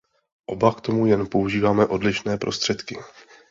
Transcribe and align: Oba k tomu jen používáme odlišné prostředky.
Oba 0.47 0.73
k 0.73 0.81
tomu 0.81 1.05
jen 1.05 1.27
používáme 1.27 1.85
odlišné 1.87 2.37
prostředky. 2.37 2.97